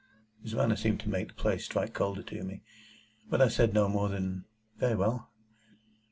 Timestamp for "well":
4.95-5.29